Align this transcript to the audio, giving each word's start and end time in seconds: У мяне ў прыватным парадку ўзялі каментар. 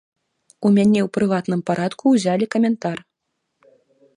У 0.65 0.69
мяне 0.77 0.99
ў 1.03 1.09
прыватным 1.17 1.61
парадку 1.67 2.03
ўзялі 2.15 2.45
каментар. 2.57 2.97